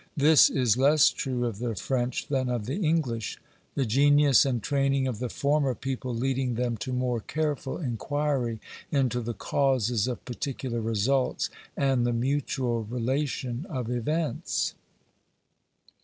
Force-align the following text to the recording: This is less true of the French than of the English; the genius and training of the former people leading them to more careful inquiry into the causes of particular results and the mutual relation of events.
This 0.17 0.49
is 0.49 0.77
less 0.77 1.11
true 1.11 1.45
of 1.45 1.59
the 1.59 1.75
French 1.75 2.25
than 2.27 2.49
of 2.49 2.65
the 2.65 2.77
English; 2.83 3.37
the 3.75 3.85
genius 3.85 4.47
and 4.47 4.63
training 4.63 5.05
of 5.07 5.19
the 5.19 5.29
former 5.29 5.75
people 5.75 6.11
leading 6.11 6.55
them 6.55 6.75
to 6.77 6.91
more 6.91 7.19
careful 7.19 7.77
inquiry 7.77 8.59
into 8.91 9.21
the 9.21 9.35
causes 9.35 10.07
of 10.07 10.25
particular 10.25 10.81
results 10.81 11.51
and 11.77 12.03
the 12.03 12.13
mutual 12.13 12.83
relation 12.83 13.67
of 13.69 13.91
events. 13.91 14.73